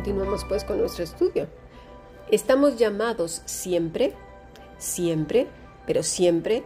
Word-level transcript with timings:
continuamos 0.00 0.46
pues 0.46 0.64
con 0.64 0.78
nuestro 0.78 1.04
estudio. 1.04 1.46
Estamos 2.30 2.78
llamados 2.78 3.42
siempre, 3.44 4.14
siempre, 4.78 5.46
pero 5.86 6.02
siempre 6.02 6.62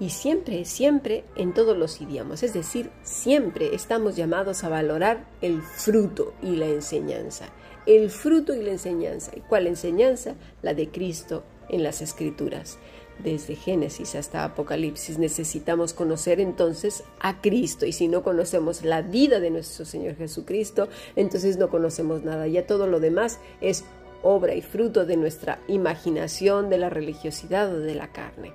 y 0.00 0.08
siempre, 0.08 0.64
siempre 0.64 1.24
en 1.36 1.52
todos 1.52 1.76
los 1.76 2.00
idiomas. 2.00 2.42
Es 2.42 2.54
decir, 2.54 2.90
siempre 3.02 3.74
estamos 3.74 4.16
llamados 4.16 4.64
a 4.64 4.70
valorar 4.70 5.26
el 5.42 5.60
fruto 5.60 6.32
y 6.40 6.56
la 6.56 6.64
enseñanza. 6.64 7.50
El 7.84 8.08
fruto 8.08 8.54
y 8.54 8.62
la 8.62 8.70
enseñanza. 8.70 9.32
¿Y 9.36 9.40
cuál 9.40 9.66
enseñanza? 9.66 10.34
La 10.62 10.72
de 10.72 10.88
Cristo 10.88 11.44
en 11.68 11.82
las 11.82 12.00
Escrituras. 12.00 12.78
Desde 13.22 13.54
Génesis 13.54 14.16
hasta 14.16 14.44
Apocalipsis 14.44 15.18
necesitamos 15.18 15.92
conocer 15.92 16.40
entonces 16.40 17.04
a 17.20 17.40
Cristo 17.40 17.86
y 17.86 17.92
si 17.92 18.08
no 18.08 18.22
conocemos 18.22 18.84
la 18.84 19.02
vida 19.02 19.40
de 19.40 19.50
nuestro 19.50 19.84
Señor 19.84 20.16
Jesucristo, 20.16 20.88
entonces 21.16 21.56
no 21.56 21.70
conocemos 21.70 22.24
nada. 22.24 22.46
Ya 22.48 22.66
todo 22.66 22.86
lo 22.86 23.00
demás 23.00 23.38
es 23.60 23.84
obra 24.22 24.54
y 24.54 24.62
fruto 24.62 25.06
de 25.06 25.16
nuestra 25.16 25.60
imaginación, 25.68 26.70
de 26.70 26.78
la 26.78 26.90
religiosidad 26.90 27.72
o 27.72 27.78
de 27.78 27.94
la 27.94 28.12
carne. 28.12 28.52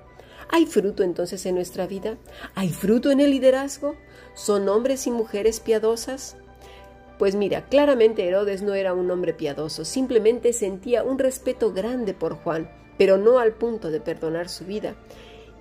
¿Hay 0.52 0.66
fruto 0.66 1.04
entonces 1.04 1.46
en 1.46 1.56
nuestra 1.56 1.88
vida? 1.88 2.18
¿Hay 2.56 2.70
fruto 2.70 3.12
en 3.12 3.20
el 3.20 3.32
liderazgo? 3.32 3.96
¿Son 4.34 4.68
hombres 4.68 5.06
y 5.08 5.12
mujeres 5.12 5.60
piadosas? 5.60 6.38
Pues 7.20 7.36
mira, 7.36 7.66
claramente 7.66 8.26
Herodes 8.28 8.62
no 8.62 8.74
era 8.74 8.94
un 8.94 9.12
hombre 9.12 9.34
piadoso, 9.34 9.86
simplemente 9.86 10.54
sentía 10.54 11.04
un 11.04 11.20
respeto 11.20 11.74
grande 11.74 12.14
por 12.14 12.36
Juan, 12.36 12.70
pero 13.00 13.18
no 13.18 13.40
al 13.40 13.54
punto 13.54 13.90
de 13.90 14.02
perdonar 14.02 14.50
su 14.50 14.66
vida 14.66 14.94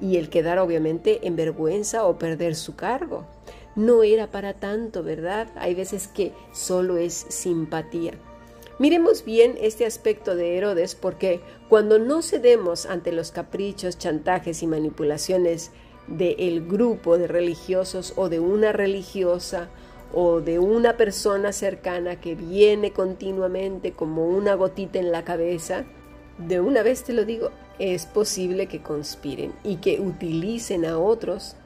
y 0.00 0.16
el 0.16 0.28
quedar 0.28 0.58
obviamente 0.58 1.26
en 1.26 1.36
vergüenza 1.36 2.04
o 2.04 2.18
perder 2.18 2.56
su 2.56 2.74
cargo. 2.74 3.26
No 3.76 4.02
era 4.02 4.30
para 4.32 4.54
tanto, 4.54 5.04
¿verdad? 5.04 5.48
Hay 5.54 5.74
veces 5.76 6.08
que 6.08 6.32
solo 6.52 6.96
es 6.96 7.14
simpatía. 7.28 8.12
Miremos 8.80 9.24
bien 9.24 9.56
este 9.60 9.86
aspecto 9.86 10.34
de 10.34 10.56
Herodes 10.56 10.96
porque 10.96 11.40
cuando 11.68 12.00
no 12.00 12.22
cedemos 12.22 12.86
ante 12.86 13.12
los 13.12 13.30
caprichos, 13.30 13.98
chantajes 13.98 14.64
y 14.64 14.66
manipulaciones 14.66 15.70
del 16.08 16.66
grupo 16.66 17.18
de 17.18 17.28
religiosos 17.28 18.14
o 18.16 18.28
de 18.28 18.40
una 18.40 18.72
religiosa 18.72 19.68
o 20.12 20.40
de 20.40 20.58
una 20.58 20.96
persona 20.96 21.52
cercana 21.52 22.20
que 22.20 22.34
viene 22.34 22.92
continuamente 22.92 23.92
como 23.92 24.26
una 24.26 24.54
gotita 24.54 24.98
en 24.98 25.12
la 25.12 25.24
cabeza, 25.24 25.84
de 26.38 26.60
una 26.60 26.82
vez 26.82 27.04
te 27.04 27.12
lo 27.12 27.24
digo, 27.24 27.50
es 27.78 28.06
posible 28.06 28.66
que 28.66 28.82
conspiren 28.82 29.52
y 29.64 29.76
que 29.76 30.00
utilicen 30.00 30.84
a 30.84 30.98
otros 30.98 31.56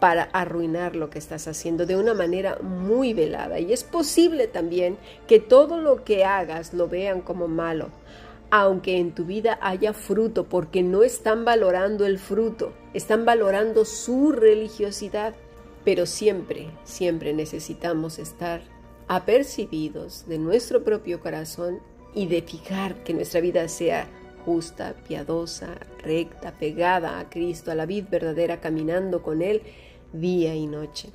para 0.00 0.24
arruinar 0.24 0.94
lo 0.94 1.10
que 1.10 1.18
estás 1.18 1.48
haciendo 1.48 1.86
de 1.86 1.96
una 1.96 2.14
manera 2.14 2.58
muy 2.60 3.14
velada. 3.14 3.58
Y 3.58 3.72
es 3.72 3.84
posible 3.84 4.46
también 4.46 4.98
que 5.26 5.40
todo 5.40 5.80
lo 5.80 6.04
que 6.04 6.24
hagas 6.24 6.74
lo 6.74 6.88
vean 6.88 7.20
como 7.20 7.48
malo, 7.48 7.88
aunque 8.50 8.98
en 8.98 9.12
tu 9.14 9.24
vida 9.24 9.58
haya 9.62 9.92
fruto, 9.92 10.44
porque 10.44 10.82
no 10.82 11.02
están 11.02 11.44
valorando 11.44 12.06
el 12.06 12.18
fruto, 12.18 12.72
están 12.94 13.24
valorando 13.24 13.84
su 13.84 14.32
religiosidad. 14.32 15.34
Pero 15.84 16.04
siempre, 16.04 16.68
siempre 16.84 17.32
necesitamos 17.32 18.18
estar 18.18 18.60
apercibidos 19.08 20.26
de 20.26 20.38
nuestro 20.38 20.82
propio 20.82 21.20
corazón 21.20 21.78
y 22.16 22.26
de 22.26 22.42
fijar 22.42 23.04
que 23.04 23.14
nuestra 23.14 23.40
vida 23.40 23.68
sea 23.68 24.08
justa, 24.44 24.94
piadosa, 25.06 25.76
recta, 26.02 26.52
pegada 26.52 27.20
a 27.20 27.28
Cristo, 27.28 27.70
a 27.70 27.74
la 27.74 27.84
vid 27.84 28.06
verdadera, 28.10 28.60
caminando 28.60 29.22
con 29.22 29.42
Él 29.42 29.62
día 30.12 30.54
y 30.54 30.66
noche. 30.66 31.10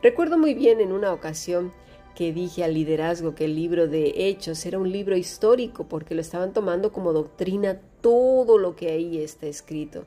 Recuerdo 0.00 0.38
muy 0.38 0.54
bien 0.54 0.80
en 0.80 0.92
una 0.92 1.12
ocasión 1.12 1.72
que 2.14 2.32
dije 2.32 2.62
al 2.62 2.74
liderazgo 2.74 3.34
que 3.34 3.46
el 3.46 3.56
libro 3.56 3.88
de 3.88 4.28
Hechos 4.28 4.64
era 4.64 4.78
un 4.78 4.92
libro 4.92 5.16
histórico 5.16 5.88
porque 5.88 6.14
lo 6.14 6.20
estaban 6.20 6.52
tomando 6.52 6.92
como 6.92 7.12
doctrina 7.12 7.80
todo 8.00 8.56
lo 8.56 8.76
que 8.76 8.90
ahí 8.90 9.18
está 9.18 9.46
escrito 9.46 10.04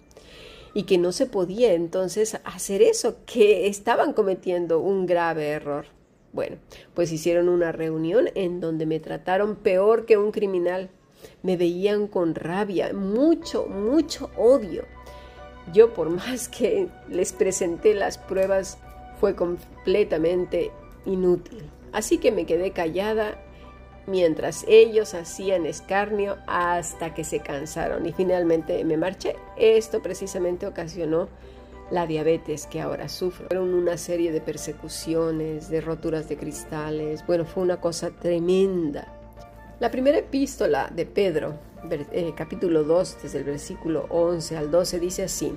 y 0.73 0.83
que 0.83 0.97
no 0.97 1.11
se 1.11 1.25
podía 1.25 1.73
entonces 1.73 2.39
hacer 2.45 2.81
eso, 2.81 3.17
que 3.25 3.67
estaban 3.67 4.13
cometiendo 4.13 4.79
un 4.79 5.05
grave 5.05 5.49
error. 5.49 5.96
Bueno, 6.33 6.57
pues 6.93 7.11
hicieron 7.11 7.49
una 7.49 7.71
reunión 7.71 8.29
en 8.35 8.59
donde 8.59 8.85
me 8.85 8.99
trataron 8.99 9.55
peor 9.55 10.05
que 10.05 10.17
un 10.17 10.31
criminal. 10.31 10.89
Me 11.41 11.57
veían 11.57 12.07
con 12.07 12.35
rabia, 12.35 12.93
mucho, 12.93 13.65
mucho 13.65 14.29
odio. 14.37 14.85
Yo 15.73 15.93
por 15.93 16.09
más 16.09 16.47
que 16.47 16.87
les 17.09 17.33
presenté 17.33 17.93
las 17.93 18.17
pruebas, 18.17 18.77
fue 19.19 19.35
completamente 19.35 20.71
inútil. 21.05 21.63
Así 21.91 22.17
que 22.17 22.31
me 22.31 22.45
quedé 22.45 22.71
callada 22.71 23.39
mientras 24.05 24.63
ellos 24.67 25.13
hacían 25.13 25.65
escarnio 25.65 26.37
hasta 26.47 27.13
que 27.13 27.23
se 27.23 27.39
cansaron 27.39 28.05
y 28.05 28.13
finalmente 28.13 28.83
me 28.83 28.97
marché. 28.97 29.35
Esto 29.57 30.01
precisamente 30.01 30.67
ocasionó 30.67 31.29
la 31.91 32.07
diabetes 32.07 32.67
que 32.67 32.81
ahora 32.81 33.09
sufro. 33.09 33.47
Fueron 33.47 33.73
una 33.73 33.97
serie 33.97 34.31
de 34.31 34.41
persecuciones, 34.41 35.69
de 35.69 35.81
roturas 35.81 36.27
de 36.29 36.37
cristales. 36.37 37.25
Bueno, 37.25 37.45
fue 37.45 37.63
una 37.63 37.79
cosa 37.79 38.11
tremenda. 38.11 39.13
La 39.79 39.91
primera 39.91 40.17
epístola 40.17 40.89
de 40.93 41.05
Pedro 41.05 41.66
eh, 41.91 42.33
capítulo 42.35 42.83
2, 42.83 43.17
desde 43.23 43.37
el 43.39 43.43
versículo 43.43 44.05
11 44.09 44.57
al 44.57 44.71
12, 44.71 44.99
dice 44.99 45.23
así, 45.23 45.53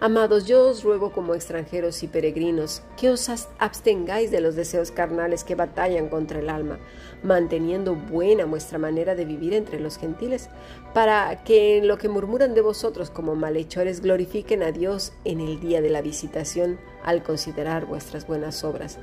Amados, 0.00 0.46
yo 0.46 0.68
os 0.68 0.82
ruego 0.82 1.12
como 1.12 1.34
extranjeros 1.34 2.02
y 2.02 2.08
peregrinos 2.08 2.82
que 2.96 3.10
os 3.10 3.28
abstengáis 3.58 4.30
de 4.30 4.40
los 4.40 4.56
deseos 4.56 4.90
carnales 4.90 5.44
que 5.44 5.54
batallan 5.54 6.08
contra 6.08 6.38
el 6.38 6.48
alma, 6.48 6.78
manteniendo 7.22 7.94
buena 7.94 8.46
vuestra 8.46 8.78
manera 8.78 9.14
de 9.14 9.24
vivir 9.24 9.52
entre 9.52 9.78
los 9.78 9.98
gentiles, 9.98 10.48
para 10.94 11.44
que 11.44 11.76
en 11.76 11.88
lo 11.88 11.98
que 11.98 12.08
murmuran 12.08 12.54
de 12.54 12.62
vosotros 12.62 13.10
como 13.10 13.34
malhechores 13.34 14.00
glorifiquen 14.00 14.62
a 14.62 14.72
Dios 14.72 15.12
en 15.24 15.40
el 15.40 15.60
día 15.60 15.82
de 15.82 15.90
la 15.90 16.00
visitación 16.00 16.78
al 17.04 17.22
considerar 17.22 17.86
vuestras 17.86 18.26
buenas 18.26 18.64
obras. 18.64 18.98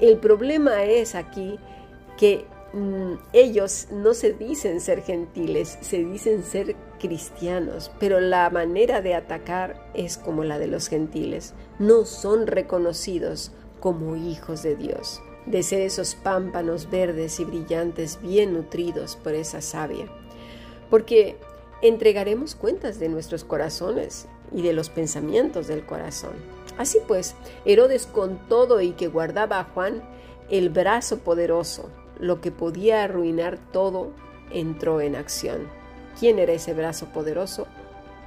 El 0.00 0.18
problema 0.18 0.84
es 0.84 1.14
aquí 1.14 1.58
que 2.16 2.46
Mm, 2.72 3.14
ellos 3.34 3.88
no 3.90 4.14
se 4.14 4.32
dicen 4.32 4.80
ser 4.80 5.02
gentiles, 5.02 5.78
se 5.82 6.04
dicen 6.04 6.42
ser 6.42 6.74
cristianos, 6.98 7.90
pero 8.00 8.18
la 8.18 8.48
manera 8.48 9.02
de 9.02 9.14
atacar 9.14 9.90
es 9.92 10.16
como 10.16 10.42
la 10.42 10.58
de 10.58 10.68
los 10.68 10.88
gentiles. 10.88 11.52
No 11.78 12.06
son 12.06 12.46
reconocidos 12.46 13.52
como 13.80 14.16
hijos 14.16 14.62
de 14.62 14.74
Dios, 14.74 15.20
de 15.44 15.62
ser 15.62 15.82
esos 15.82 16.14
pámpanos 16.14 16.88
verdes 16.90 17.40
y 17.40 17.44
brillantes 17.44 18.18
bien 18.22 18.54
nutridos 18.54 19.16
por 19.16 19.34
esa 19.34 19.60
savia. 19.60 20.06
Porque 20.88 21.36
entregaremos 21.82 22.54
cuentas 22.54 22.98
de 22.98 23.10
nuestros 23.10 23.44
corazones 23.44 24.28
y 24.50 24.62
de 24.62 24.72
los 24.72 24.88
pensamientos 24.88 25.66
del 25.66 25.84
corazón. 25.84 26.32
Así 26.78 26.98
pues, 27.06 27.34
Herodes 27.66 28.06
con 28.06 28.38
todo 28.48 28.80
y 28.80 28.92
que 28.92 29.08
guardaba 29.08 29.58
a 29.58 29.64
Juan, 29.64 30.02
el 30.48 30.70
brazo 30.70 31.18
poderoso, 31.18 31.90
lo 32.22 32.40
que 32.40 32.52
podía 32.52 33.02
arruinar 33.02 33.58
todo 33.72 34.12
entró 34.52 35.00
en 35.00 35.16
acción. 35.16 35.66
¿Quién 36.18 36.38
era 36.38 36.52
ese 36.52 36.72
brazo 36.72 37.06
poderoso? 37.06 37.66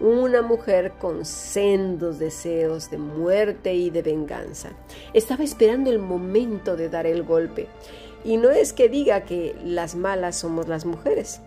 Una 0.02 0.42
mujer 0.42 0.92
con 1.00 1.24
sendos 1.24 2.20
deseos 2.20 2.92
de 2.92 2.98
muerte 2.98 3.74
y 3.74 3.90
de 3.90 4.02
venganza. 4.02 4.72
Estaba 5.14 5.46
esperando 5.46 5.90
el 5.90 6.00
momento 6.00 6.76
de 6.76 6.90
dar 6.90 7.06
el 7.08 7.24
golpe. 7.24 7.68
Y 8.26 8.36
no 8.36 8.50
es 8.50 8.74
que 8.74 8.90
diga 8.90 9.22
que 9.22 9.56
las 9.64 9.96
malas 9.96 10.36
somos 10.36 10.68
las 10.68 10.86
mujeres, 10.86 11.40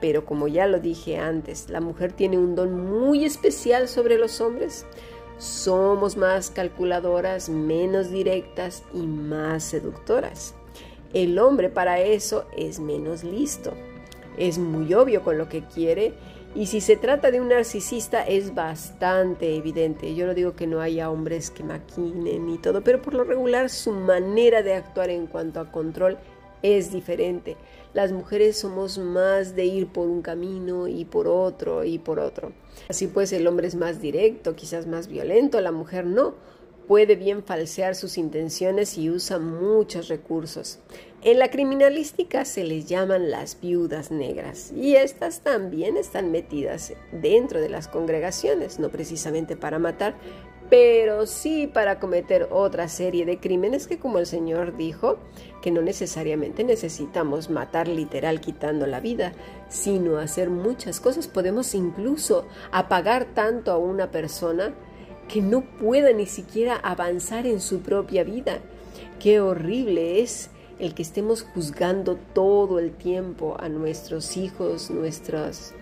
pero 0.00 0.24
como 0.24 0.48
ya 0.48 0.66
lo 0.66 0.80
dije 0.80 1.18
antes, 1.18 1.70
la 1.70 1.80
mujer 1.80 2.12
tiene 2.12 2.36
un 2.36 2.56
don 2.56 2.90
muy 2.90 3.24
especial 3.24 3.86
sobre 3.86 4.18
los 4.18 4.40
hombres. 4.40 4.86
Somos 5.38 6.16
más 6.16 6.50
calculadoras, 6.50 7.48
menos 7.48 8.10
directas 8.10 8.82
y 8.92 9.06
más 9.06 9.62
seductoras. 9.62 10.56
El 11.12 11.38
hombre 11.38 11.68
para 11.68 12.00
eso 12.00 12.46
es 12.56 12.80
menos 12.80 13.22
listo. 13.22 13.72
Es 14.38 14.58
muy 14.58 14.94
obvio 14.94 15.22
con 15.22 15.36
lo 15.36 15.48
que 15.48 15.62
quiere 15.62 16.14
y 16.54 16.66
si 16.66 16.80
se 16.80 16.96
trata 16.96 17.30
de 17.30 17.40
un 17.40 17.48
narcisista 17.48 18.22
es 18.22 18.54
bastante 18.54 19.56
evidente. 19.56 20.14
Yo 20.14 20.26
no 20.26 20.34
digo 20.34 20.54
que 20.54 20.66
no 20.66 20.80
haya 20.80 21.10
hombres 21.10 21.50
que 21.50 21.64
maquinen 21.64 22.48
y 22.48 22.58
todo, 22.58 22.82
pero 22.82 23.00
por 23.00 23.14
lo 23.14 23.24
regular 23.24 23.68
su 23.68 23.92
manera 23.92 24.62
de 24.62 24.74
actuar 24.74 25.10
en 25.10 25.26
cuanto 25.26 25.60
a 25.60 25.70
control 25.70 26.18
es 26.62 26.92
diferente. 26.92 27.56
Las 27.92 28.12
mujeres 28.12 28.58
somos 28.58 28.98
más 28.98 29.54
de 29.54 29.66
ir 29.66 29.88
por 29.88 30.08
un 30.08 30.22
camino 30.22 30.88
y 30.88 31.04
por 31.04 31.28
otro 31.28 31.84
y 31.84 31.98
por 31.98 32.18
otro. 32.20 32.52
Así 32.88 33.06
pues 33.06 33.32
el 33.32 33.46
hombre 33.46 33.66
es 33.66 33.74
más 33.74 34.00
directo, 34.00 34.54
quizás 34.54 34.86
más 34.86 35.08
violento, 35.08 35.60
la 35.60 35.72
mujer 35.72 36.06
no 36.06 36.34
puede 36.86 37.16
bien 37.16 37.42
falsear 37.42 37.94
sus 37.94 38.18
intenciones 38.18 38.98
y 38.98 39.10
usa 39.10 39.38
muchos 39.38 40.08
recursos. 40.08 40.78
En 41.22 41.38
la 41.38 41.50
criminalística 41.50 42.44
se 42.44 42.64
les 42.64 42.86
llaman 42.86 43.30
las 43.30 43.60
viudas 43.60 44.10
negras 44.10 44.72
y 44.72 44.96
estas 44.96 45.40
también 45.40 45.96
están 45.96 46.32
metidas 46.32 46.94
dentro 47.12 47.60
de 47.60 47.68
las 47.68 47.86
congregaciones, 47.86 48.80
no 48.80 48.88
precisamente 48.88 49.56
para 49.56 49.78
matar, 49.78 50.16
pero 50.72 51.26
sí 51.26 51.66
para 51.66 52.00
cometer 52.00 52.48
otra 52.50 52.88
serie 52.88 53.26
de 53.26 53.38
crímenes 53.38 53.86
que 53.86 53.98
como 53.98 54.18
el 54.18 54.26
Señor 54.26 54.76
dijo, 54.76 55.18
que 55.60 55.70
no 55.70 55.82
necesariamente 55.82 56.64
necesitamos 56.64 57.50
matar 57.50 57.88
literal 57.88 58.40
quitando 58.40 58.86
la 58.86 58.98
vida, 58.98 59.32
sino 59.68 60.16
hacer 60.16 60.50
muchas 60.50 60.98
cosas. 60.98 61.28
Podemos 61.28 61.74
incluso 61.74 62.46
apagar 62.72 63.26
tanto 63.34 63.70
a 63.70 63.76
una 63.76 64.10
persona 64.10 64.74
que 65.32 65.40
no 65.40 65.62
pueda 65.62 66.12
ni 66.12 66.26
siquiera 66.26 66.76
avanzar 66.76 67.46
en 67.46 67.62
su 67.62 67.80
propia 67.80 68.22
vida. 68.22 68.58
Qué 69.18 69.40
horrible 69.40 70.20
es 70.20 70.50
el 70.78 70.94
que 70.94 71.00
estemos 71.00 71.42
juzgando 71.54 72.18
todo 72.34 72.78
el 72.78 72.90
tiempo 72.92 73.56
a 73.58 73.70
nuestros 73.70 74.36
hijos, 74.36 74.90
nuestras 74.90 75.72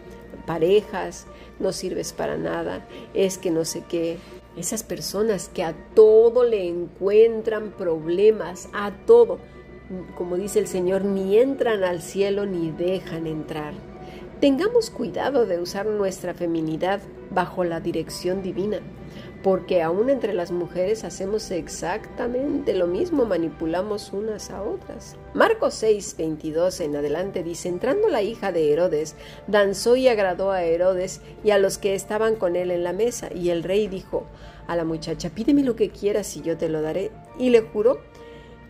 parejas, 0.46 1.26
no 1.58 1.72
sirves 1.72 2.12
para 2.12 2.36
nada, 2.36 2.86
es 3.12 3.38
que 3.38 3.50
no 3.50 3.64
sé 3.64 3.82
qué. 3.88 4.18
Esas 4.56 4.84
personas 4.84 5.48
que 5.48 5.64
a 5.64 5.74
todo 5.96 6.44
le 6.44 6.68
encuentran 6.68 7.72
problemas, 7.72 8.68
a 8.72 8.92
todo, 9.04 9.40
como 10.16 10.36
dice 10.36 10.60
el 10.60 10.68
Señor, 10.68 11.04
ni 11.04 11.38
entran 11.38 11.82
al 11.82 12.02
cielo 12.02 12.46
ni 12.46 12.70
dejan 12.70 13.26
entrar. 13.26 13.74
Tengamos 14.40 14.90
cuidado 14.90 15.44
de 15.44 15.60
usar 15.60 15.86
nuestra 15.86 16.34
feminidad 16.34 17.00
bajo 17.30 17.64
la 17.64 17.80
dirección 17.80 18.42
divina 18.42 18.80
porque 19.42 19.82
aún 19.82 20.10
entre 20.10 20.34
las 20.34 20.50
mujeres 20.50 21.04
hacemos 21.04 21.50
exactamente 21.50 22.74
lo 22.74 22.86
mismo, 22.86 23.24
manipulamos 23.24 24.12
unas 24.12 24.50
a 24.50 24.62
otras. 24.62 25.16
Marcos 25.32 25.74
6, 25.74 26.16
22 26.18 26.80
en 26.80 26.96
adelante 26.96 27.42
dice, 27.42 27.68
entrando 27.68 28.08
la 28.08 28.22
hija 28.22 28.52
de 28.52 28.72
Herodes, 28.72 29.14
danzó 29.46 29.96
y 29.96 30.08
agradó 30.08 30.50
a 30.50 30.62
Herodes 30.62 31.22
y 31.42 31.50
a 31.50 31.58
los 31.58 31.78
que 31.78 31.94
estaban 31.94 32.36
con 32.36 32.56
él 32.56 32.70
en 32.70 32.84
la 32.84 32.92
mesa, 32.92 33.30
y 33.34 33.50
el 33.50 33.62
rey 33.62 33.88
dijo 33.88 34.26
a 34.66 34.76
la 34.76 34.84
muchacha, 34.84 35.30
pídeme 35.30 35.62
lo 35.62 35.74
que 35.74 35.90
quieras 35.90 36.36
y 36.36 36.42
yo 36.42 36.58
te 36.58 36.68
lo 36.68 36.82
daré, 36.82 37.10
y 37.38 37.50
le 37.50 37.62
juró, 37.62 37.98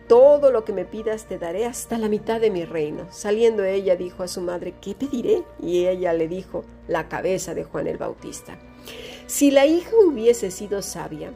todo 0.07 0.51
lo 0.51 0.65
que 0.65 0.73
me 0.73 0.83
pidas 0.83 1.25
te 1.25 1.37
daré 1.37 1.65
hasta 1.65 1.97
la 1.97 2.09
mitad 2.09 2.41
de 2.41 2.51
mi 2.51 2.65
reino. 2.65 3.07
Saliendo 3.11 3.63
ella 3.63 3.95
dijo 3.95 4.23
a 4.23 4.27
su 4.27 4.41
madre, 4.41 4.73
¿qué 4.81 4.93
pediré? 4.93 5.43
Y 5.61 5.85
ella 5.87 6.11
le 6.11 6.27
dijo, 6.27 6.65
la 6.87 7.07
cabeza 7.07 7.53
de 7.53 7.63
Juan 7.63 7.87
el 7.87 7.97
Bautista. 7.97 8.57
Si 9.27 9.51
la 9.51 9.65
hija 9.65 9.91
hubiese 10.05 10.51
sido 10.51 10.81
sabia, 10.81 11.31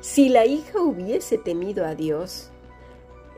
si 0.00 0.28
la 0.28 0.46
hija 0.46 0.80
hubiese 0.80 1.38
temido 1.38 1.84
a 1.84 1.94
Dios, 1.94 2.50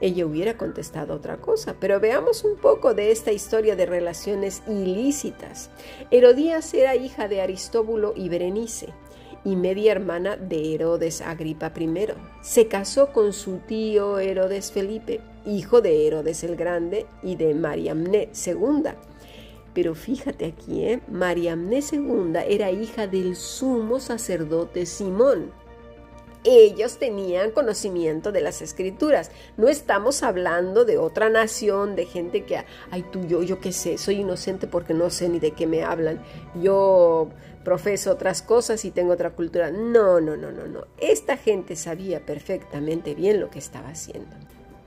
ella 0.00 0.26
hubiera 0.26 0.56
contestado 0.56 1.14
otra 1.14 1.38
cosa. 1.38 1.76
Pero 1.78 2.00
veamos 2.00 2.44
un 2.44 2.56
poco 2.56 2.94
de 2.94 3.12
esta 3.12 3.32
historia 3.32 3.76
de 3.76 3.86
relaciones 3.86 4.62
ilícitas. 4.66 5.70
Herodías 6.10 6.72
era 6.74 6.96
hija 6.96 7.28
de 7.28 7.40
Aristóbulo 7.40 8.14
y 8.16 8.28
Berenice 8.28 8.92
y 9.44 9.56
media 9.56 9.92
hermana 9.92 10.36
de 10.36 10.74
Herodes 10.74 11.22
Agripa 11.22 11.72
I. 11.78 12.08
Se 12.42 12.68
casó 12.68 13.12
con 13.12 13.32
su 13.32 13.58
tío 13.58 14.18
Herodes 14.18 14.70
Felipe, 14.72 15.20
hijo 15.46 15.80
de 15.80 16.06
Herodes 16.06 16.44
el 16.44 16.56
Grande 16.56 17.06
y 17.22 17.36
de 17.36 17.54
Mariamne 17.54 18.28
II 18.46 18.90
pero 19.74 19.94
fíjate 19.94 20.46
aquí, 20.46 20.84
¿eh? 20.84 21.00
Mariamne 21.08 21.80
II 21.80 22.32
era 22.48 22.70
hija 22.70 23.06
del 23.06 23.36
sumo 23.36 24.00
sacerdote 24.00 24.86
Simón. 24.86 25.52
Ellos 26.42 26.96
tenían 26.96 27.50
conocimiento 27.50 28.32
de 28.32 28.40
las 28.40 28.62
escrituras. 28.62 29.30
No 29.58 29.68
estamos 29.68 30.22
hablando 30.22 30.86
de 30.86 30.96
otra 30.96 31.28
nación, 31.28 31.96
de 31.96 32.06
gente 32.06 32.44
que, 32.44 32.64
ay 32.90 33.04
tú, 33.12 33.26
yo, 33.26 33.42
yo 33.42 33.60
qué 33.60 33.72
sé, 33.72 33.98
soy 33.98 34.20
inocente 34.20 34.66
porque 34.66 34.94
no 34.94 35.10
sé 35.10 35.28
ni 35.28 35.38
de 35.38 35.50
qué 35.50 35.66
me 35.66 35.84
hablan. 35.84 36.22
Yo 36.60 37.28
profeso 37.62 38.10
otras 38.10 38.40
cosas 38.40 38.84
y 38.86 38.90
tengo 38.90 39.12
otra 39.12 39.30
cultura. 39.30 39.70
No, 39.70 40.20
no, 40.20 40.36
no, 40.36 40.50
no, 40.50 40.66
no. 40.66 40.86
Esta 40.98 41.36
gente 41.36 41.76
sabía 41.76 42.24
perfectamente 42.24 43.14
bien 43.14 43.38
lo 43.38 43.50
que 43.50 43.58
estaba 43.58 43.90
haciendo. 43.90 44.34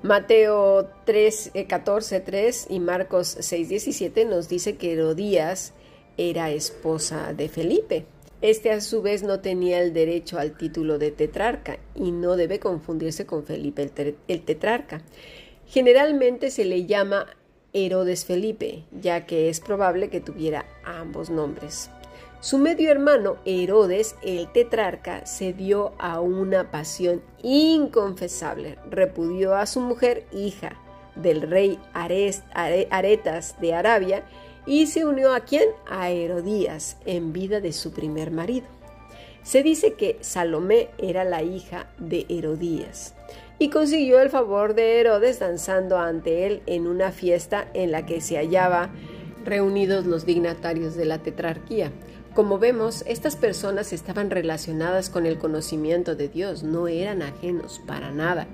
Mateo 0.03 0.89
3, 1.05 1.53
14, 1.65 2.19
3 2.19 2.67
y 2.69 2.81
Marcos 2.81 3.37
6, 3.39 3.69
17 3.69 4.25
nos 4.25 4.49
dice 4.49 4.75
que 4.75 4.91
Herodías 4.91 5.73
era 6.17 6.51
esposa 6.51 7.31
de 7.31 7.47
Felipe. 7.47 8.05
Este 8.41 8.71
a 8.71 8.81
su 8.81 9.01
vez 9.01 9.23
no 9.23 9.39
tenía 9.39 9.81
el 9.81 9.93
derecho 9.93 10.39
al 10.39 10.57
título 10.57 10.99
de 10.99 11.11
tetrarca 11.11 11.77
y 11.95 12.11
no 12.11 12.35
debe 12.35 12.59
confundirse 12.59 13.25
con 13.25 13.45
Felipe 13.45 13.89
el, 13.95 14.17
el 14.27 14.41
tetrarca. 14.41 15.01
Generalmente 15.67 16.51
se 16.51 16.65
le 16.65 16.85
llama 16.85 17.25
Herodes 17.71 18.25
Felipe, 18.25 18.83
ya 18.91 19.25
que 19.25 19.47
es 19.47 19.61
probable 19.61 20.09
que 20.09 20.19
tuviera 20.19 20.65
ambos 20.83 21.29
nombres. 21.29 21.89
Su 22.43 22.57
medio 22.57 22.91
hermano 22.91 23.37
Herodes, 23.45 24.17
el 24.21 24.51
tetrarca, 24.51 25.25
se 25.25 25.53
dio 25.53 25.93
a 25.97 26.19
una 26.19 26.71
pasión 26.71 27.21
inconfesable. 27.41 28.77
Repudió 28.89 29.55
a 29.55 29.65
su 29.65 29.79
mujer, 29.79 30.25
hija 30.33 30.73
del 31.15 31.43
rey 31.43 31.79
Aretas 31.93 33.61
de 33.61 33.73
Arabia, 33.73 34.25
y 34.65 34.87
se 34.87 35.05
unió 35.05 35.33
a 35.33 35.39
quién? 35.39 35.69
A 35.87 36.09
Herodías, 36.09 36.97
en 37.05 37.31
vida 37.31 37.61
de 37.61 37.71
su 37.71 37.93
primer 37.93 38.29
marido. 38.29 38.67
Se 39.43 39.63
dice 39.63 39.93
que 39.93 40.17
Salomé 40.19 40.89
era 40.97 41.23
la 41.23 41.43
hija 41.43 41.87
de 41.97 42.25
Herodías 42.27 43.15
y 43.57 43.69
consiguió 43.69 44.19
el 44.19 44.29
favor 44.29 44.73
de 44.73 44.99
Herodes 44.99 45.39
danzando 45.39 45.97
ante 45.97 46.45
él 46.45 46.61
en 46.65 46.87
una 46.87 47.13
fiesta 47.13 47.69
en 47.73 47.93
la 47.93 48.05
que 48.05 48.19
se 48.19 48.35
hallaba 48.35 48.89
reunidos 49.45 50.05
los 50.05 50.25
dignatarios 50.25 50.95
de 50.95 51.05
la 51.05 51.19
tetrarquía. 51.19 51.91
Como 52.33 52.57
vemos, 52.57 53.03
estas 53.05 53.35
personas 53.35 53.93
estaban 53.93 54.31
relacionadas 54.31 55.11
con 55.11 55.27
el 55.27 55.37
conocimiento 55.37 56.15
de 56.15 56.29
Dios, 56.29 56.63
no 56.63 56.87
eran 56.87 57.21
ajenos 57.21 57.79
para 57.85 58.09
nada, 58.09 58.47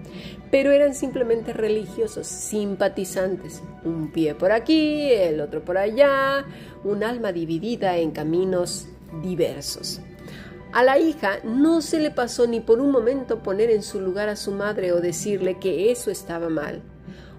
pero 0.51 0.71
eran 0.71 0.93
simplemente 0.93 1.53
religiosos, 1.53 2.27
simpatizantes, 2.27 3.63
un 3.85 4.11
pie 4.11 4.35
por 4.35 4.51
aquí, 4.51 5.13
el 5.13 5.39
otro 5.39 5.63
por 5.63 5.77
allá, 5.77 6.45
un 6.83 7.05
alma 7.05 7.31
dividida 7.31 7.95
en 7.95 8.11
caminos 8.11 8.89
diversos. 9.23 10.01
A 10.73 10.83
la 10.83 10.99
hija 10.99 11.39
no 11.45 11.81
se 11.81 12.01
le 12.01 12.11
pasó 12.11 12.47
ni 12.47 12.59
por 12.59 12.81
un 12.81 12.91
momento 12.91 13.41
poner 13.41 13.69
en 13.69 13.81
su 13.81 14.01
lugar 14.01 14.27
a 14.27 14.35
su 14.35 14.51
madre 14.51 14.91
o 14.91 14.99
decirle 14.99 15.57
que 15.57 15.89
eso 15.89 16.11
estaba 16.11 16.49
mal. 16.49 16.81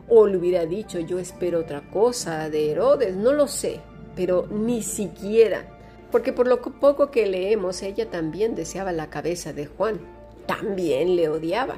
O 0.09 0.27
le 0.27 0.39
hubiera 0.39 0.65
dicho 0.65 1.01
yo 1.01 1.19
espero 1.19 1.61
otra 1.61 1.91
cosa 1.91 2.49
de 2.49 2.71
Herodes, 2.71 3.15
no 3.15 3.35
lo 3.35 3.47
sé, 3.47 3.81
pero 4.17 4.47
ni 4.51 4.83
siquiera 4.83 5.77
porque 6.11 6.33
por 6.33 6.47
lo 6.47 6.61
poco 6.61 7.11
que 7.11 7.27
leemos 7.27 7.83
ella 7.83 8.11
también 8.11 8.55
deseaba 8.55 8.93
la 8.93 9.11
cabeza 9.11 9.53
de 9.53 9.67
Juan, 9.67 10.01
también 10.47 11.17
le 11.17 11.29
odiaba. 11.29 11.77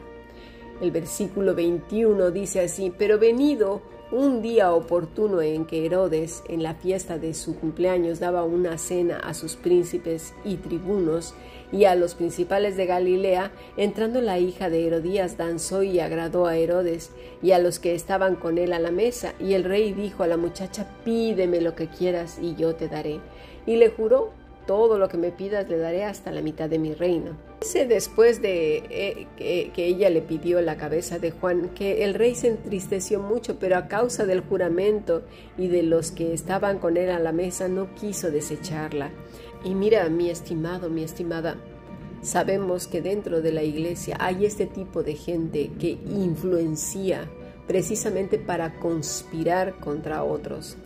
El 0.80 0.90
versículo 0.90 1.54
21 1.54 2.30
dice 2.30 2.60
así, 2.60 2.92
pero 2.96 3.18
venido 3.18 3.82
un 4.12 4.42
día 4.42 4.74
oportuno 4.74 5.40
en 5.40 5.64
que 5.64 5.86
Herodes, 5.86 6.44
en 6.46 6.62
la 6.62 6.74
fiesta 6.74 7.16
de 7.16 7.32
su 7.32 7.58
cumpleaños, 7.58 8.20
daba 8.20 8.44
una 8.44 8.76
cena 8.76 9.18
a 9.18 9.32
sus 9.32 9.56
príncipes 9.56 10.34
y 10.44 10.56
tribunos 10.56 11.34
y 11.72 11.86
a 11.86 11.94
los 11.94 12.14
principales 12.14 12.76
de 12.76 12.84
Galilea, 12.84 13.52
entrando 13.78 14.20
la 14.20 14.38
hija 14.38 14.68
de 14.68 14.86
Herodías 14.86 15.38
danzó 15.38 15.82
y 15.82 15.98
agradó 15.98 16.46
a 16.46 16.56
Herodes 16.56 17.10
y 17.42 17.52
a 17.52 17.58
los 17.58 17.78
que 17.78 17.94
estaban 17.94 18.36
con 18.36 18.58
él 18.58 18.74
a 18.74 18.78
la 18.78 18.90
mesa, 18.90 19.32
y 19.40 19.54
el 19.54 19.64
rey 19.64 19.94
dijo 19.94 20.22
a 20.22 20.26
la 20.26 20.36
muchacha, 20.36 20.86
pídeme 21.04 21.62
lo 21.62 21.74
que 21.74 21.88
quieras 21.88 22.38
y 22.38 22.54
yo 22.54 22.74
te 22.74 22.88
daré 22.88 23.20
y 23.66 23.76
le 23.76 23.90
juró, 23.90 24.32
todo 24.66 24.98
lo 24.98 25.08
que 25.08 25.16
me 25.16 25.30
pidas 25.30 25.68
le 25.68 25.78
daré 25.78 26.04
hasta 26.04 26.30
la 26.30 26.40
mitad 26.40 26.68
de 26.68 26.78
mi 26.78 26.94
reino. 26.94 27.36
Dice 27.60 27.86
después 27.86 28.42
de 28.42 28.82
eh, 28.90 29.70
que, 29.72 29.86
ella 29.86 30.10
le 30.10 30.22
pidió 30.22 30.60
la 30.60 30.76
cabeza 30.76 31.18
de 31.18 31.30
Juan 31.30 31.70
que 31.70 32.04
el 32.04 32.14
rey 32.14 32.34
se 32.34 32.48
entristeció 32.48 33.20
mucho, 33.20 33.58
pero 33.58 33.76
a 33.76 33.88
causa 33.88 34.26
del 34.26 34.40
juramento 34.40 35.22
y 35.56 35.68
de 35.68 35.82
los 35.82 36.10
que 36.10 36.32
estaban 36.32 36.78
con 36.78 36.96
él 36.96 37.10
a 37.10 37.18
la 37.18 37.32
mesa 37.32 37.68
no 37.68 37.94
quiso 37.94 38.30
desecharla. 38.30 39.10
Y 39.64 39.74
mira, 39.74 40.08
mi 40.08 40.28
estimado, 40.28 40.90
mi 40.90 41.04
estimada, 41.04 41.56
sabemos 42.22 42.86
que 42.86 43.00
dentro 43.00 43.42
de 43.42 43.52
la 43.52 43.62
iglesia 43.62 44.16
hay 44.18 44.44
este 44.44 44.66
tipo 44.66 45.02
de 45.02 45.14
gente 45.14 45.70
que 45.78 45.98
influencia 46.08 47.28
precisamente 47.66 48.38
para 48.38 48.78
conspirar 48.80 49.74
contra 49.78 50.24
otros, 50.24 50.76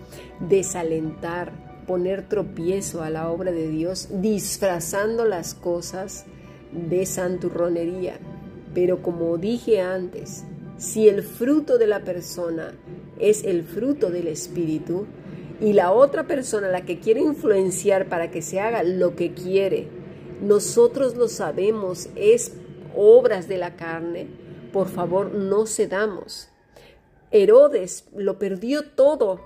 desalentar, 0.40 1.65
poner 1.86 2.28
tropiezo 2.28 3.02
a 3.02 3.10
la 3.10 3.30
obra 3.30 3.52
de 3.52 3.68
Dios 3.68 4.08
disfrazando 4.10 5.24
las 5.24 5.54
cosas 5.54 6.26
de 6.72 7.06
santurronería. 7.06 8.18
Pero 8.74 9.02
como 9.02 9.38
dije 9.38 9.80
antes, 9.80 10.44
si 10.78 11.08
el 11.08 11.22
fruto 11.22 11.78
de 11.78 11.86
la 11.86 12.00
persona 12.00 12.74
es 13.18 13.44
el 13.44 13.62
fruto 13.62 14.10
del 14.10 14.28
Espíritu 14.28 15.06
y 15.60 15.72
la 15.72 15.92
otra 15.92 16.26
persona 16.26 16.68
la 16.68 16.82
que 16.82 17.00
quiere 17.00 17.20
influenciar 17.20 18.08
para 18.08 18.30
que 18.30 18.42
se 18.42 18.60
haga 18.60 18.82
lo 18.82 19.16
que 19.16 19.32
quiere, 19.32 19.88
nosotros 20.42 21.16
lo 21.16 21.28
sabemos, 21.28 22.10
es 22.14 22.52
obras 22.94 23.48
de 23.48 23.56
la 23.56 23.76
carne, 23.76 24.26
por 24.72 24.88
favor 24.88 25.32
no 25.32 25.66
cedamos. 25.66 26.48
Herodes 27.30 28.04
lo 28.14 28.38
perdió 28.38 28.82
todo 28.90 29.40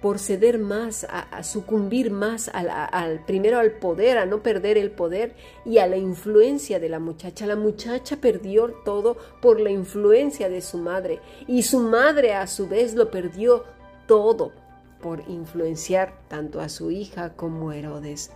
por 0.00 0.18
ceder 0.18 0.58
más, 0.58 1.06
a, 1.10 1.42
sucumbir 1.42 2.10
más 2.10 2.50
al, 2.52 3.24
primero 3.26 3.58
al 3.58 3.72
poder, 3.72 4.18
a 4.18 4.26
no 4.26 4.42
perder 4.42 4.78
el 4.78 4.90
poder 4.90 5.34
y 5.64 5.78
a 5.78 5.86
la 5.86 5.96
influencia 5.96 6.78
de 6.78 6.88
la 6.88 6.98
muchacha. 6.98 7.46
La 7.46 7.56
muchacha 7.56 8.16
perdió 8.16 8.68
todo 8.84 9.16
por 9.40 9.60
la 9.60 9.70
influencia 9.70 10.48
de 10.48 10.60
su 10.60 10.78
madre 10.78 11.20
y 11.46 11.62
su 11.62 11.80
madre 11.80 12.34
a 12.34 12.46
su 12.46 12.68
vez 12.68 12.94
lo 12.94 13.10
perdió 13.10 13.64
todo 14.06 14.52
por 15.00 15.22
influenciar 15.28 16.14
tanto 16.28 16.60
a 16.60 16.68
su 16.68 16.90
hija 16.90 17.34
como 17.34 17.70
a 17.70 17.76
Herodes 17.76 18.30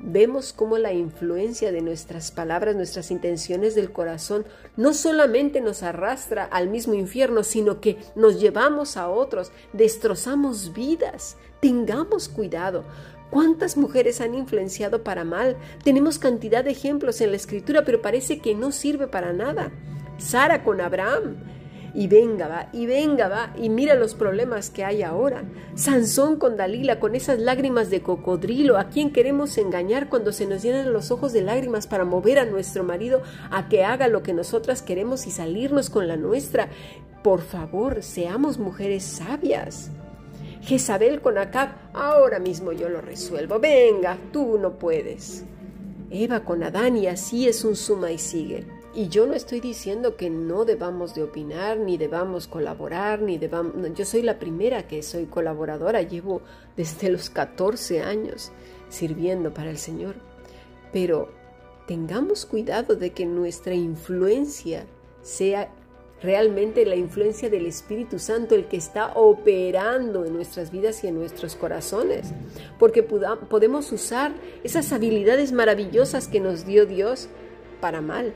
vemos 0.00 0.52
cómo 0.52 0.78
la 0.78 0.92
influencia 0.92 1.72
de 1.72 1.80
nuestras 1.80 2.30
palabras, 2.30 2.76
nuestras 2.76 3.10
intenciones 3.10 3.74
del 3.74 3.92
corazón, 3.92 4.46
no 4.76 4.94
solamente 4.94 5.60
nos 5.60 5.82
arrastra 5.82 6.44
al 6.44 6.68
mismo 6.68 6.94
infierno, 6.94 7.42
sino 7.42 7.80
que 7.80 7.98
nos 8.14 8.40
llevamos 8.40 8.96
a 8.96 9.08
otros, 9.08 9.52
destrozamos 9.72 10.72
vidas. 10.72 11.36
Tengamos 11.60 12.28
cuidado. 12.28 12.84
¿Cuántas 13.30 13.76
mujeres 13.76 14.20
han 14.20 14.34
influenciado 14.34 15.02
para 15.02 15.24
mal? 15.24 15.56
Tenemos 15.84 16.18
cantidad 16.18 16.64
de 16.64 16.70
ejemplos 16.70 17.20
en 17.20 17.30
la 17.30 17.36
escritura, 17.36 17.84
pero 17.84 18.00
parece 18.00 18.38
que 18.38 18.54
no 18.54 18.72
sirve 18.72 19.06
para 19.06 19.32
nada. 19.32 19.70
Sara 20.16 20.64
con 20.64 20.80
Abraham, 20.80 21.36
y 21.98 22.06
venga, 22.06 22.46
va, 22.46 22.68
y 22.72 22.86
venga, 22.86 23.26
va, 23.26 23.52
y 23.56 23.68
mira 23.70 23.96
los 23.96 24.14
problemas 24.14 24.70
que 24.70 24.84
hay 24.84 25.02
ahora. 25.02 25.42
Sansón 25.74 26.36
con 26.36 26.56
Dalila, 26.56 27.00
con 27.00 27.16
esas 27.16 27.40
lágrimas 27.40 27.90
de 27.90 28.02
cocodrilo, 28.02 28.78
¿a 28.78 28.84
quién 28.84 29.12
queremos 29.12 29.58
engañar 29.58 30.08
cuando 30.08 30.32
se 30.32 30.46
nos 30.46 30.62
llenan 30.62 30.92
los 30.92 31.10
ojos 31.10 31.32
de 31.32 31.42
lágrimas 31.42 31.88
para 31.88 32.04
mover 32.04 32.38
a 32.38 32.44
nuestro 32.44 32.84
marido 32.84 33.22
a 33.50 33.68
que 33.68 33.82
haga 33.82 34.06
lo 34.06 34.22
que 34.22 34.32
nosotras 34.32 34.80
queremos 34.80 35.26
y 35.26 35.32
salirnos 35.32 35.90
con 35.90 36.06
la 36.06 36.16
nuestra? 36.16 36.68
Por 37.24 37.40
favor, 37.40 38.04
seamos 38.04 38.58
mujeres 38.58 39.02
sabias. 39.02 39.90
Jezabel 40.62 41.20
con 41.20 41.36
Acab, 41.36 41.70
ahora 41.94 42.38
mismo 42.38 42.70
yo 42.70 42.88
lo 42.88 43.00
resuelvo. 43.00 43.58
Venga, 43.58 44.18
tú 44.32 44.56
no 44.56 44.78
puedes. 44.78 45.42
Eva 46.12 46.44
con 46.44 46.62
Adán 46.62 46.96
y 46.96 47.08
así 47.08 47.48
es 47.48 47.64
un 47.64 47.74
suma 47.74 48.12
y 48.12 48.18
sigue. 48.18 48.77
Y 48.98 49.10
yo 49.10 49.28
no 49.28 49.34
estoy 49.34 49.60
diciendo 49.60 50.16
que 50.16 50.28
no 50.28 50.64
debamos 50.64 51.14
de 51.14 51.22
opinar, 51.22 51.78
ni 51.78 51.96
debamos 51.96 52.48
colaborar, 52.48 53.22
ni 53.22 53.38
debamos... 53.38 53.72
Yo 53.94 54.04
soy 54.04 54.22
la 54.22 54.40
primera 54.40 54.88
que 54.88 55.04
soy 55.04 55.26
colaboradora, 55.26 56.02
llevo 56.02 56.42
desde 56.76 57.08
los 57.08 57.30
14 57.30 58.02
años 58.02 58.50
sirviendo 58.88 59.54
para 59.54 59.70
el 59.70 59.78
Señor. 59.78 60.16
Pero 60.92 61.28
tengamos 61.86 62.44
cuidado 62.44 62.96
de 62.96 63.10
que 63.10 63.24
nuestra 63.24 63.72
influencia 63.72 64.84
sea 65.22 65.72
realmente 66.20 66.84
la 66.84 66.96
influencia 66.96 67.48
del 67.48 67.66
Espíritu 67.66 68.18
Santo 68.18 68.56
el 68.56 68.66
que 68.66 68.78
está 68.78 69.12
operando 69.14 70.24
en 70.24 70.32
nuestras 70.32 70.72
vidas 70.72 71.04
y 71.04 71.06
en 71.06 71.14
nuestros 71.14 71.54
corazones, 71.54 72.32
porque 72.80 73.04
podemos 73.04 73.92
usar 73.92 74.32
esas 74.64 74.92
habilidades 74.92 75.52
maravillosas 75.52 76.26
que 76.26 76.40
nos 76.40 76.66
dio 76.66 76.84
Dios 76.84 77.28
para 77.80 78.00
mal. 78.00 78.34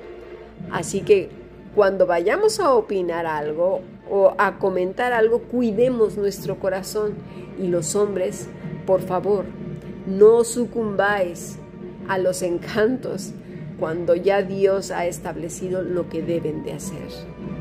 Así 0.70 1.00
que 1.00 1.30
cuando 1.74 2.06
vayamos 2.06 2.60
a 2.60 2.74
opinar 2.74 3.26
algo 3.26 3.80
o 4.10 4.34
a 4.38 4.58
comentar 4.58 5.12
algo, 5.12 5.40
cuidemos 5.40 6.16
nuestro 6.16 6.58
corazón 6.58 7.14
y 7.58 7.68
los 7.68 7.94
hombres, 7.94 8.48
por 8.86 9.00
favor, 9.00 9.44
no 10.06 10.44
sucumbáis 10.44 11.58
a 12.08 12.18
los 12.18 12.42
encantos 12.42 13.32
cuando 13.78 14.14
ya 14.14 14.42
Dios 14.42 14.90
ha 14.90 15.06
establecido 15.06 15.82
lo 15.82 16.08
que 16.08 16.22
deben 16.22 16.62
de 16.62 16.74
hacer, 16.74 17.08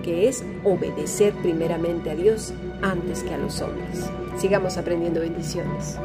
que 0.04 0.28
es 0.28 0.44
obedecer 0.64 1.34
primeramente 1.42 2.12
a 2.12 2.16
Dios 2.16 2.54
antes 2.82 3.24
que 3.24 3.34
a 3.34 3.38
los 3.38 3.62
hombres. 3.62 4.10
Sigamos 4.38 4.78
aprendiendo 4.78 5.22
bendiciones. 5.22 5.98